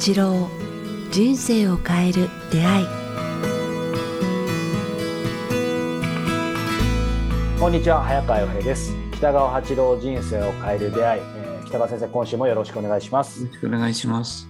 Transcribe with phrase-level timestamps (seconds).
[0.00, 0.48] 八郎
[1.12, 2.86] 人生を変える出会い。
[7.60, 8.94] こんにちは早川洋平です。
[9.12, 13.42] 北川八郎人生を変える出会い、えー、北川先生今週もよろしくお願いします。
[13.42, 14.48] よろしくお願いします。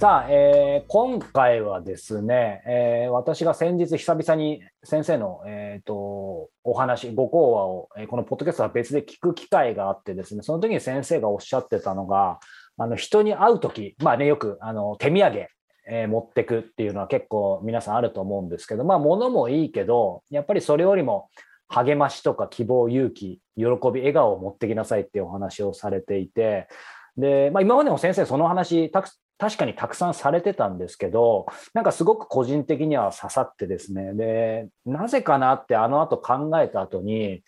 [0.00, 12.38] さあ、えー、今回はですね、えー、私が先日久々に先生の、えーと、お話、ご講話を、えー、このポッドキャストは別で聞く機会があってですね、その時に先生がおっしゃってたのが、
[12.78, 15.46] あの人に会う時、まあね、よくあの手土産、
[15.88, 21.28] えー、持ってくっていうのは結構皆さんあると思うんですけど、まあ物もいいけど、やっぱりそれよりも
[21.68, 26.68] 励ましとか希望、勇気、喜び、笑顔を持ってきなさいっていうお話をされていて、
[27.16, 37.42] で、まあ、今までも先生その話たく確かにたくさんされてたんですけど、なんかすごく個人的には刺さってですね、で、なぜかなってあの後考えた後に、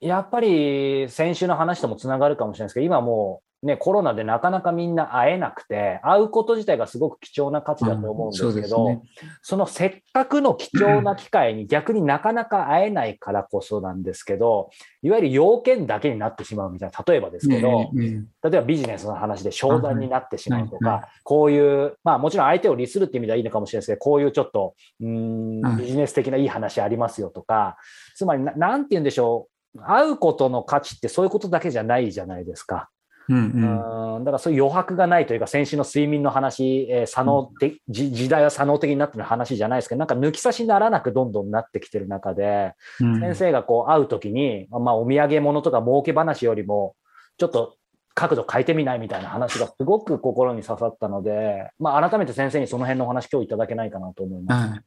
[0.00, 9.02] やっぱり先週の話ともつながるかもしれないですけど、今もうね、コロナでなかなかみんな会えなくて、会うこと自体がすごく貴重な価値だと思うんですけど、うんそね、
[9.40, 14.70] そのせっかくの貴重な機会に逆になかなか会えないからこそなんですけど、
[15.02, 27.76] いわゆる要件だけになってしまうみたいな、例えばですけど、例えばビジネスの話で商談になってしまうとか、こういう、まあもちろん相手を利するっていう意味ではいいのかもしれないですけど、こういうちょっと、うん、ビジネス的ないい話ありますよとか、
[28.16, 29.46] つまりな、なんて言うんでしょ
[29.76, 32.90] う、会うことの価値ってそういうことだけじゃないじゃないですか。
[33.28, 46.96] うんうん、だからそういう余白がないというか、先週の睡眠の話、えー、左脳的、時代は左脳的になってる話じゃないですけど、なんか抜き差しにならなくどんどんなってきてる中で、うん、先生がこう会うときに、まあ、お土産物とか儲け話よりも、
[47.38, 47.76] ちょっと
[48.14, 54.82] 角度変えてみないみたいな話がすごく心に刺さったので、まあ、改めて先生にその辺のお話、今日いただけないかなと思います。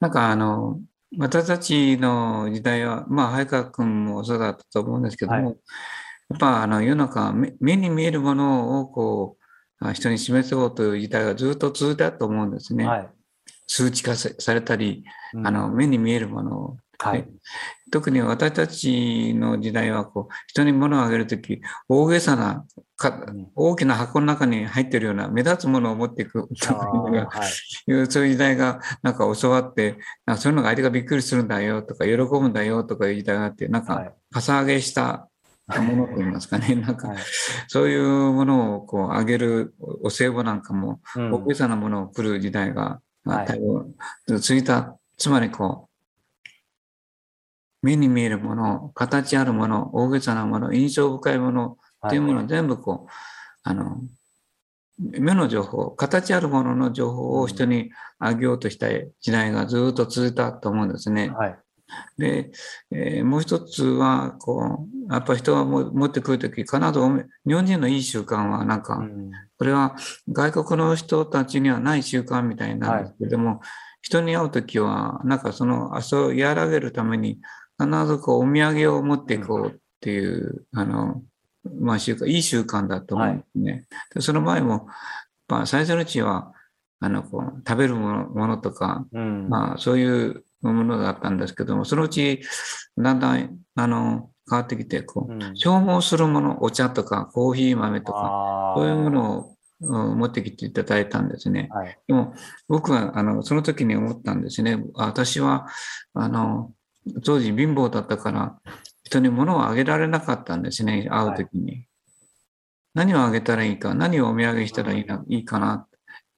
[0.00, 0.78] なんかあの
[1.18, 5.56] 私たちの時代は、まあ、早川君もそうだったと思うんですけども、はい
[6.28, 12.86] やっぱあの世の中目に見えるものをこう人に示そうという時代がずっと続いたと思うんですね。
[12.86, 13.08] はい、
[13.66, 15.04] 数値化されたり、
[15.34, 17.28] うん、あの目に見えるものを、はい、
[17.92, 22.64] 特に私たちの時代はこう人に物をあげるとき大げさな
[22.96, 26.48] か大きな箱の中に入ってるような目立つものを持っていく。
[26.48, 26.72] と
[27.44, 27.92] い。
[27.92, 35.28] う、 そういう時代がなんか教わってなんかそういうのが相手がびっくりするんだよとか喜ぶんだよとかいう時代があってなんかかさ上げした
[35.66, 37.12] ものといいますかね、なんか、
[37.66, 43.94] そういうものをこう上げるお歳暮なんかも、大げさなものを来る時代が、まあ、多分
[44.38, 45.88] 続いた、つまりこ
[47.82, 53.10] う、目に見えるもの、形あるもの、大げさなもの、印象深いものっていうものを全部こう、
[53.62, 54.00] あの、
[54.98, 58.88] 目の情報、形あるものの情報を人にあげようとした
[59.20, 61.28] 時代がずっと続いたと思うんですね。
[61.28, 61.58] はい、
[62.18, 62.50] で、
[62.90, 69.02] えー、もう一つは、こう、やっぱり人が持ってくるとき、必ず日本人のいい習慣は、なんか、
[69.58, 69.96] これは
[70.30, 73.58] 外国の人たちにはない習慣みたいなんですけども、はい、
[74.02, 77.38] 人に会うときは、なんかその、それを和らげるために、
[77.78, 81.22] 必ずこう、お土産を持っていこうっていう、あの、
[81.80, 83.72] まあ、習慣、いい習慣だと思うんですね。
[83.72, 84.88] はい、でその場合も、
[85.48, 86.52] まあ、最初のうちは、
[87.00, 92.40] あの、こう、食べるものものとか、うん、まあ、そういうものだったんですけども、そのうち、
[92.96, 101.68] だんだん、あの、変わってきて、こう、うん、消耗するもの、お茶とかコーヒー豆とか、そういうものを持ってきていただいたんですね。
[101.72, 102.34] はい、でも、
[102.68, 104.82] 僕は、あの、その時に思ったんですね。
[104.94, 105.66] 私は、
[106.14, 106.72] あの、
[107.24, 108.56] 当時貧乏だったから、
[109.04, 111.72] 人に物をあげられなかったんですね、会う時に。
[111.72, 111.88] はい、
[112.94, 115.86] 何をあげたらいいか、何をお土産したらいいないいかな。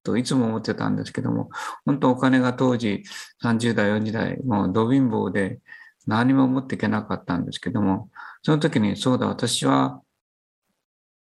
[0.09, 1.51] といつも思ってたんですけども、
[1.85, 3.03] 本当お金が当時
[3.45, 5.61] 30代、40代、もうド貧乏で
[6.07, 8.09] 何も持っていけなかったんですけども、
[8.43, 10.01] その時にそうだ、私は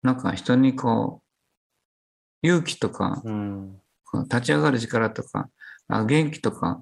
[0.04, 1.22] なんか人にこ
[2.44, 3.80] う、勇気とか、うん、
[4.30, 5.48] 立ち上がる力とか、
[5.88, 6.80] 元気とか、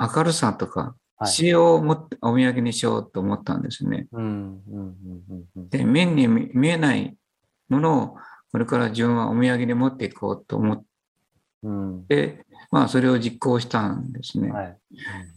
[0.00, 4.08] 明るさとか、仕様を持ってお土産にしようと思ったんですね。
[5.70, 7.16] で、面に見えない
[7.68, 8.16] ものを
[8.56, 10.82] これから自分はお土産に持っていこうと思っ
[12.08, 14.50] で、まあ、それを実行したんですね。
[14.50, 14.78] はい、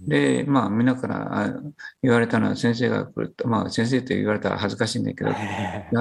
[0.07, 1.53] で、まあ、みんなから
[2.01, 5.31] 言われたのは、先生が来ると、まあ、先生と言われたら恥ずかしいんだけど、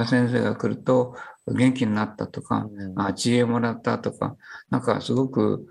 [0.07, 1.17] 先生が来ると
[1.47, 4.37] 元気になったとか、うん、あ知恵もらったとか、
[4.71, 5.67] なんかすごく、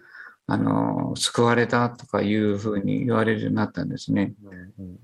[0.50, 4.34] あの、救われたとかいうふうに言われるようになったんですね。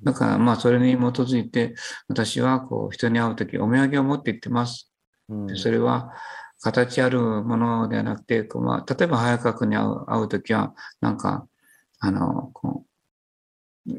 [0.04, 1.76] だから、まあ、それに基づいて、
[2.08, 4.94] 私は、こう、人に会うとき、お土産を持って行ってます。
[5.48, 6.12] でそれは
[6.64, 11.48] 形あるものではなくて、まあ、例えば早川君に会う会うときは、なんか、
[12.00, 12.94] あの、こう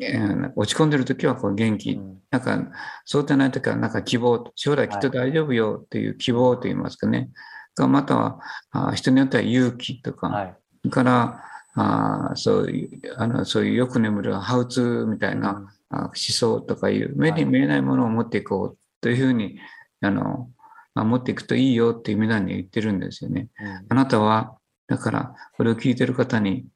[0.00, 2.58] えー、落ち込んでるときはこう元気、うん、なんか、
[3.04, 7.30] そうでないときはなんか希望、将来きっと大丈夫よっていう希望と言いますかね。
[7.74, 8.40] かまたは
[8.70, 10.42] あ人によっては勇気とか、は
[10.84, 10.90] い。
[10.90, 11.44] から
[11.74, 19.58] あそういうあのそういうよく眠るハウツーみたいな、あ思想とかいう目に見えないものを持っていこうというふうに
[20.00, 20.53] あの、まあ
[20.94, 23.48] 持っていくといいよって皆に言ってるんですよね。
[23.88, 24.56] あなたは
[24.86, 26.66] だからこれを聞いてる方に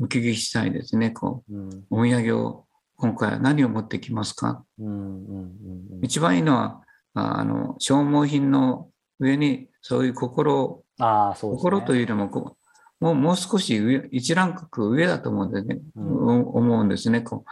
[0.00, 1.10] お聞きしたいですね。
[1.10, 1.56] こうん。
[1.56, 1.70] うん。
[1.70, 4.64] うお土産を今回は何を持ってきますか？
[4.78, 4.86] うん。
[4.86, 4.94] うん。
[4.94, 6.00] うん。
[6.02, 6.82] 一番いいのは
[7.14, 8.88] ああの消耗品の
[9.18, 11.56] 上にそういう心をああ、そうね。
[11.56, 12.56] 心というよりもこ
[13.00, 17.44] う、もうもう少し上、一ランク上だと思うんですね、うん思うんですねこ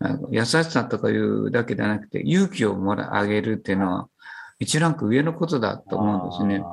[0.00, 4.08] うあの優しさとかいうだけではなくて、勇気をもらあげるっていうのは、
[4.58, 6.64] 一ランク上のことだと思うんですね。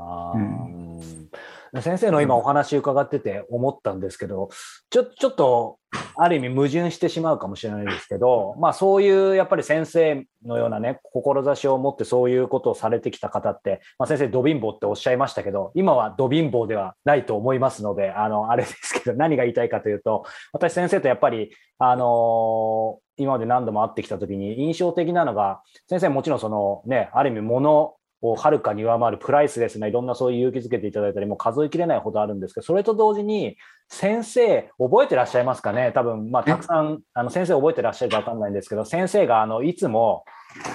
[1.82, 4.50] 先生の今お話伺ってて思ったんですけど、
[4.90, 5.80] ちょちょっと
[6.16, 33.58] ある意味矛盾してしまうかもしれないですけど、まあそういうやっぱり先生のようなね、志を持ってそういうことをされてきた方って、まあ、先生、ド貧乏っておっしゃいましたけど、今はド貧乏ではないと思いますので、あの、あれですけど、何が言いたいかというと、私先生とやっぱり、あの今まで何度も会ってきたときに印象的なのが、先生もちろんそのね、ある意味物をはるかに上回るプライスレスないろんなそういう勇気づけていただいたりもう数えきれないほどあるんですけど、それと同時に
[33.90, 35.92] 先生、覚えてらっしゃいますかね？
[35.94, 40.24] 多分、まあ、たくさん、あの先生覚えてらっしゃるかわかんないんですけど、先生があのいつも、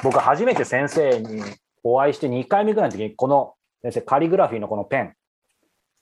[0.05, 1.43] 僕初めて先生に
[1.83, 5.15] お会いして2回目ぐらいの時に、この先生、カリグラフィーのこのペン、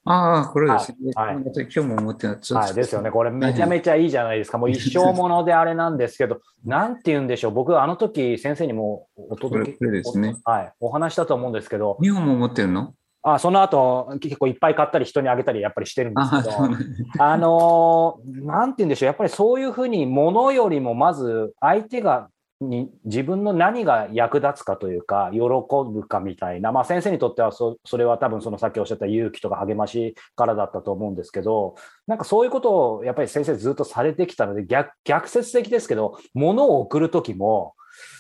[0.09, 1.11] ああ、これですね。
[1.15, 2.59] はいはい今日も思ってた。
[2.59, 3.11] はい、ですよね。
[3.11, 4.59] これめちゃめちゃいいじゃないですか。
[4.59, 7.51] もう一生 ものであれなんですけど、なんて言うんでしょう。
[7.53, 10.37] 僕、あの時先生にもおこ届け、れこれですね。
[10.45, 12.93] はい、お話したと思うんですけど、日本も持ってるの？
[13.29, 16.87] あその後、結構いっぱい買ったり人にあげたりやっぱりしてるんですああ、けど、そうなんだ
[17.19, 19.09] あのーなんて言うんでしょう。
[19.09, 22.29] やっぱりそういうふうに物よりもまず相手が
[22.61, 31.75] に自分の何が役立つかというか、喜ぶかみたいな、まあ、先生にとってはそれは多分そのさっきおっしゃった勇気とか励ましからだったと思うんですけど、
[32.07, 37.75] なんかそういうことをやっぱり先生ずっとされてきたので逆、逆説的ですけど、物を送るときも、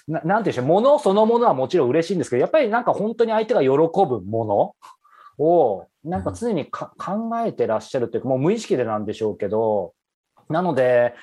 [0.07, 4.75] なんて言うんでしょう、物そのものはもちろん嬉しいんですけど、やっぱりなんか本当に相手が喜ぶも
[5.39, 6.91] のを、なんか常に考
[7.45, 9.95] えてらっしゃるというか、もう無意識でなんでしょうけど、
[10.49, 11.15] なので、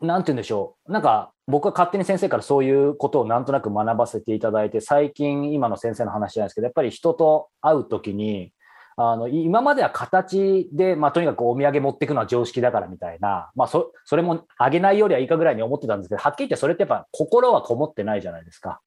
[0.00, 0.92] なんて言うんでしょう。
[0.92, 8.52] なんか僕は勝手に先生からそういうことをなんとなく学ばせていただいて、最近今の先生の話じゃないですけど、やっぱり人と会うときに、
[8.96, 18.80] あの今までは形で、まあ、とにかくお土産持っていくのは常識だからみたいな、まあそ、それもあげないよりはいいかぐらいに思ってたんですけど、はっきり言ってそれってやっぱ心はこもってないじゃないですか。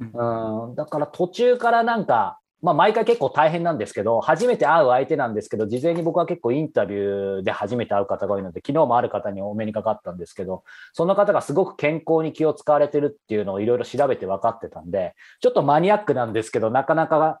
[0.00, 17.40] うん、だから途中からなんか、まあ、毎回結構大変なんですけど、初めて会う相手なんですけど、事前に僕は結構インタビューで初めて会う方が多いので、昨日もある方にお目にかかったんですけど、その方がすごく健康に気を使われてるっていうのをいろいろ調べて分かってたんで、ちょっとマニアックなんですけど、なかなか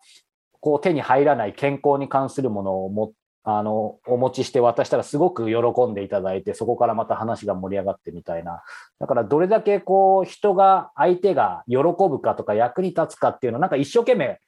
[0.60, 3.12] こう手に入らない健康に関するものをも
[3.42, 8.62] あのお持ちして渡したらすごく喜んでいただいて、そこからまた話が盛り上がってみたいな。
[8.98, 14.38] だからどれだけこう人が、相手が喜ぶかとか役に立つかっていうのをなんか一生懸命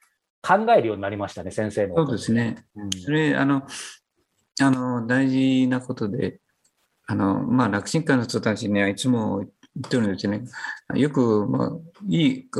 [0.42, 1.96] 考えるようになりましたね、先生の。
[1.96, 2.64] そうですね。
[2.74, 2.90] うん。
[2.92, 3.62] それ、あの、
[4.60, 6.40] あの、大事なことで、
[7.06, 9.48] あの、まあ、楽神会の人たちにはいつも言
[9.86, 10.44] ってるんですね。
[10.94, 11.70] よく、まあ、
[12.08, 12.50] いい、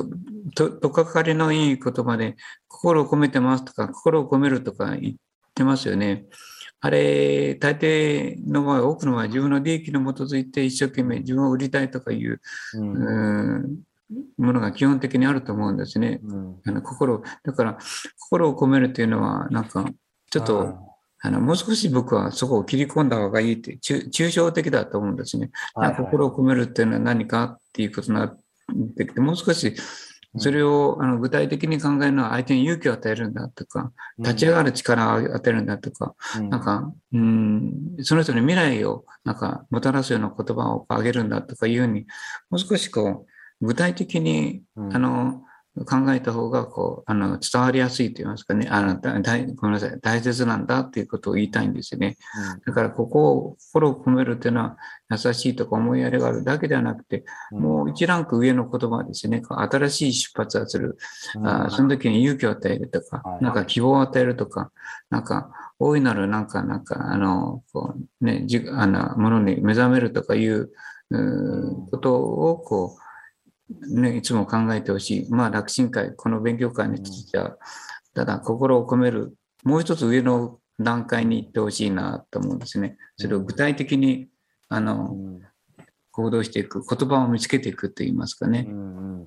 [0.55, 2.37] と、とかかりのいい言葉で、
[2.69, 5.15] 心を込めてますとか、心を込めるとか言っ
[5.55, 6.27] てますよね。
[6.81, 12.41] あれ、大抵の場合、多くの場合、自分の利益に基づいて一生懸命自分を売りたいとかいう、
[12.75, 13.83] うんうん
[14.39, 16.21] ものが基本的にあると思うんですね。
[16.23, 16.61] うん。
[16.65, 17.79] あの心だから
[18.19, 19.85] 心を込めるというのはなんか
[20.31, 20.77] ちょっと
[21.25, 25.51] あのもう少し僕はそこを切り込んだ方がいいって抽抽象的だと思うんですね。
[25.75, 25.97] はいはい。
[25.97, 28.37] 心を込めるっていうのは何かっていうことになっ
[28.97, 29.75] てきてもう少し
[30.39, 36.49] それをあの具体的に考えるのは相手に勇気を与えるんだとか立ち上がる力を与えるんだとか、うん。
[36.49, 42.07] なんか、うん、その人に未来をなんかもたらすような言葉をあげるんだとかいうふうに
[42.49, 43.32] もう少しこう
[43.63, 44.97] 具体的にうん。
[44.97, 45.43] あの、
[45.87, 52.19] 考えた方が、こう、あの、伝わりやすいと言いますかね、あの、ごめんなさい、大切なんだっていうことを言いたいんですよね。
[52.67, 54.77] だから、ここを、心を込めるっていうのは、
[55.11, 57.63] 優しいとか思いやりがあるだけではなくて、うん。
[57.63, 59.43] もう一ランク上の言葉ですね。
[59.49, 60.99] 新しい出発をする。
[61.37, 61.49] うん。
[61.49, 63.45] あーその時に勇気を与えるとかは、い。
[63.45, 64.71] なんか希望を与えるとか、
[65.09, 70.71] なんか、大いなる、なんか、なんか、あの、こう、ね、じあの、ものに目覚めるとかいう、
[71.11, 73.03] うーことを、こう、
[73.89, 75.31] ね、いつも考えてほしい。
[75.31, 77.57] まあ、楽神会、この勉強会については、
[78.15, 82.97] ただ、心を込める、もう一つ上の段階に行ってほしいなと思うんですね。
[83.17, 84.29] それを具体的に、
[84.69, 85.41] あうの、ん
[86.15, 88.67] 行動していく、言葉を見つけていくと言いますかね。
[88.69, 89.25] うん。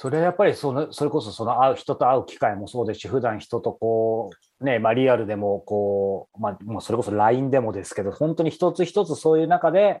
[0.00, 10.00] それはやっぱりそのそれこそその会う人と会う機会もそうですし普段人とこうねまあリアルでもこうまあもうそれこそ LINE でもですけど本当に一つ一つそういう中で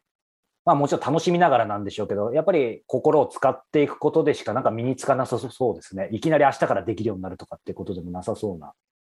[0.68, 6.10] まあもちろん楽しみながらなんでしょうけどやっぱり心を使っていくことでしかなんか身につかなさそうですね。
[6.12, 8.74] いきなり明日からできるようになるとかっていうことでもなさそうな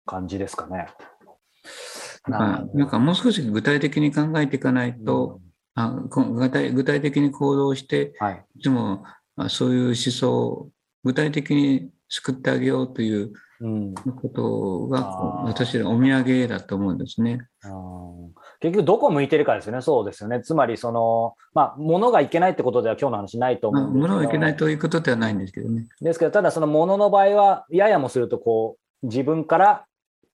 [0.04, 0.88] 感じですかね。
[2.26, 5.40] まあ、なんかもう少し具体的に考えていかないと、
[5.74, 9.04] うん、あ具体具体的に行動して、はい、いつも
[9.48, 10.68] そういう思想を
[11.04, 13.32] 具体的に救ってあげようという
[14.20, 15.00] ことが、
[15.44, 17.40] 私のお土産だと思うんですね。
[18.60, 20.40] 結局どこ向いてるかですよね、そうですよね。
[20.40, 24.08] つまり、その、まあ、物がいけないってことでは今日の話ないと思うんですけど。
[24.08, 25.86] 物がいけないということではないんですけどね。
[26.00, 29.84] ですけど、ただその物の場合は、ややもすると、こう、自分から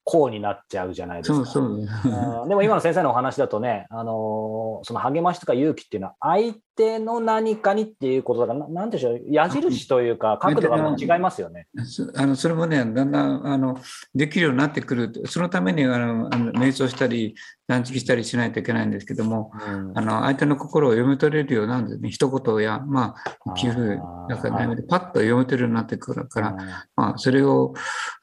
[0.07, 1.35] こうになっちゃうじゃないですか。
[1.37, 2.47] そうそう。
[2.47, 11.67] でも今の先生のお話だとね、あのその励ましとか勇気っていうのは相手の何かにっていうことだから、なんでしょう、矢印というか、角度が違いますよね。
[12.15, 13.79] あのそれもね、だんだんあの
[14.13, 17.33] できるようになってくる、そのためにあのあの瞑想したり、
[17.67, 26.55] 断食したりしないといけないんですけども、うん、あの相手の心を読み取れるようなんですね、一言や、まあ、寄付、なんかね、パッと読み取れるようになってくるから、
[26.95, 27.73] まあ、それを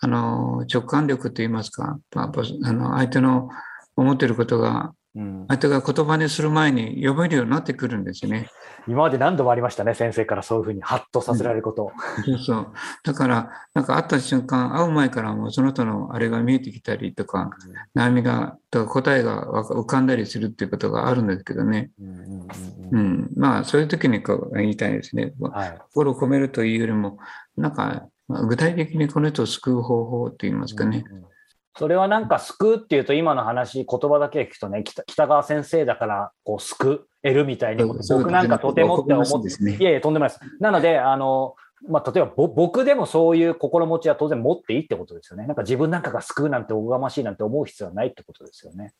[0.00, 2.32] あの直感力といいますか、まあ、
[2.64, 3.48] あの相手の
[3.96, 8.48] 思っていることが相手が言葉にする前に読めるようになってくるんですね。
[8.88, 11.92] 今まで何度もありましたね、先生からそういうふうにハッとさせられること。
[12.24, 12.72] そうそう。
[13.04, 17.50] だから、なんか会った瞬間、会う前からもその人のあれが見えてきたりとか、
[17.94, 21.90] うん、悩みが、とか答えが浮かんだりするっていうことがあるんですけどね。
[22.90, 25.34] うん、まあ、そういう時にこう言いたいですね。
[25.40, 27.18] はい、心を込めるというよりも、
[27.58, 31.04] なんか、具体的にこの人を救う方法といいますかね。
[31.06, 31.31] うんうん
[31.78, 40.40] それはなんか救うっていうと今の話言葉だけ聞くとね北川先生だからこう救えるみたいに僕なんかとてもって思って、ね、いえいえとんでもないです。
[40.60, 41.54] なのであの
[41.88, 45.46] まあ、例えば僕でもそういう心持ちは当然持っていいってことですよね。
[45.46, 48.92] なんか自分なんかが救うなんておこがましいなんて思う必要はないってことですよね。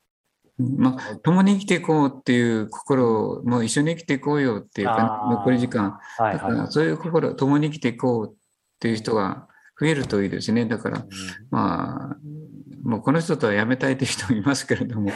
[0.58, 8.36] まあ、共に生きていこうっていう心を、もう一緒に生きていこうよっていうか、残り時間、はいはい、そういう心、共に生きていこうっ
[8.78, 9.48] ていう人が
[9.80, 10.66] 増えるといいですね。
[10.66, 11.04] だから、
[11.50, 12.16] まあ、
[12.82, 15.10] もうこの人とは辞めたいという人もいますけれども、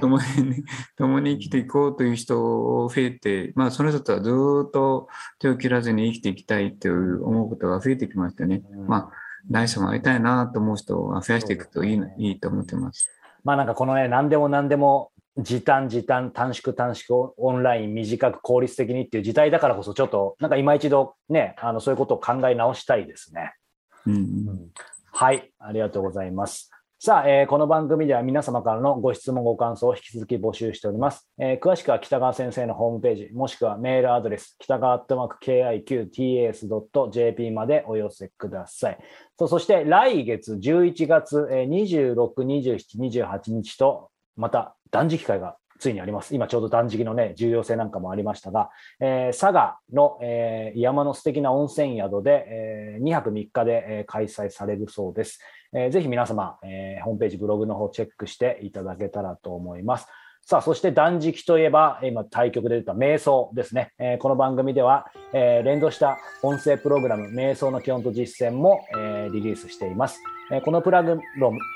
[0.00, 0.64] 共に、
[0.96, 2.40] 共に生きていこうという人
[2.84, 5.08] を増えて、まあその人とはずっと
[5.38, 8.62] 手を切らずに生きていきたいという思うことが増えてきましたね。
[8.86, 9.10] まあ、
[9.50, 13.08] 来世も会いたいなと思う人を増やしていくといい,、いいと思ってます。
[13.44, 23.54] まあなんかこのね、何でも何でも時短時短短縮短縮オンライン短く効率的にっていう時代だからこそちょっとなんか今一度ねあのそういうことを考え直したいですね。
[24.06, 24.70] うん、うん、
[25.12, 26.70] はいありがとうございます。
[26.98, 31.28] さあ、えー、この番組では皆様からのご質問、ご感想を引き続き募集しております。
[31.38, 38.98] えー、詳しくは北川先生のホームページ、もしくはメールアドレス、北川アットマーク KIQTAS.jp までお寄せください。
[39.38, 46.34] そそして来月11月26、27、28日と、また断食会がついにあります。
[46.34, 55.40] 今ちょうど断食のね、重要性なんかもありましたが、えー、佐賀の、えー、山の素敵な温泉宿で、えー、2泊3日で、えー、開催されるそうです。
[55.72, 60.06] えー、ぜひ皆様、えー、ホームページ、ブログの方チェックしていただけたらと思います。
[60.48, 63.90] さあ、そして断食といえば、今対局で出た瞑想ですね。
[63.98, 70.20] えー、この番組では、えー、連動した音声プログラム、瞑想の基本と実践も、えー、リリースしています。
[70.52, 71.18] え、このプラグ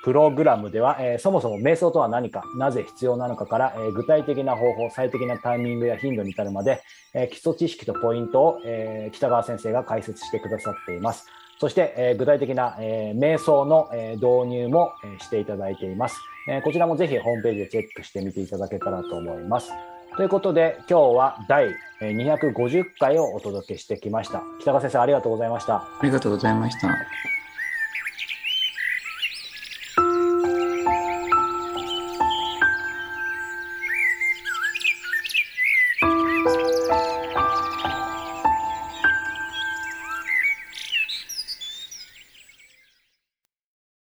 [0.05, 6.81] プログラムでは、え、そもそも瞑想とは何か、なぜ必要なのかから、え、具体的な方法、最適なタイミングや頻度に至るまで、
[7.13, 11.27] え、基礎知識とポイントを、え、北川先生が解説してくださっています。
[11.61, 16.63] そして、え、具体的な、え、瞑想の、え、導入も、え、していただいています、え。
[16.63, 19.71] こちらもぜひホームページでチェックしてみていただけたらと思います。
[20.17, 21.69] ということで、今日は第
[22.01, 24.43] 250回をお届けしてきました。
[24.63, 25.77] 北川先生、ありがとうございました。
[25.77, 26.89] ありがとうございました。